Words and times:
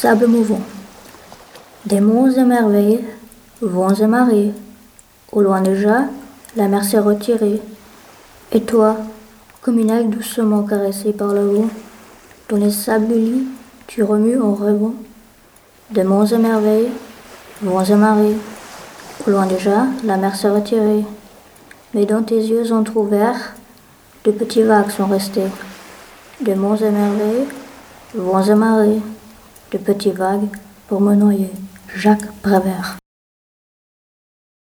sable 0.00 0.28
mouvant. 0.28 0.62
Des 1.84 2.00
monts 2.00 2.30
et 2.30 2.42
merveilles, 2.42 3.04
vents 3.60 3.92
et 3.92 4.06
marées. 4.06 4.50
Au 5.30 5.42
loin 5.42 5.60
déjà, 5.60 6.04
la 6.56 6.68
mer 6.68 6.84
s'est 6.84 7.00
retirée. 7.00 7.60
Et 8.50 8.62
toi, 8.62 8.96
comme 9.60 9.78
une 9.78 9.90
algue 9.90 10.08
doucement 10.08 10.62
caressée 10.62 11.12
par 11.12 11.34
le 11.34 11.42
vent, 11.42 11.68
dans 12.48 12.56
les 12.56 12.70
sables 12.70 13.12
lits, 13.12 13.46
tu 13.88 14.02
remues 14.02 14.40
en 14.40 14.54
rêvant. 14.54 14.94
Des 15.90 16.04
monts 16.04 16.24
et 16.24 16.38
merveilles, 16.38 16.88
vents 17.60 17.84
et 17.84 17.94
marées. 17.94 18.36
Au 19.26 19.30
loin 19.30 19.44
déjà, 19.44 19.84
la 20.04 20.16
mer 20.16 20.34
s'est 20.34 20.48
retirée. 20.48 21.04
Mais 21.92 22.06
dans 22.06 22.22
tes 22.22 22.38
yeux 22.38 22.72
entr'ouverts, 22.72 23.52
de 24.24 24.30
petits 24.30 24.62
vagues 24.62 24.92
sont 24.92 25.08
restés. 25.08 25.50
Des 26.40 26.54
monts 26.54 26.76
et 26.76 26.90
merveilles, 26.90 27.48
vents 28.14 28.42
et 28.42 28.54
marées. 28.54 29.02
De 29.70 29.78
petits 29.78 30.10
vagues 30.10 30.48
pour 30.88 31.00
me 31.00 31.14
noyer. 31.14 31.50
Jacques 31.94 32.32
Prévert. 32.42 32.98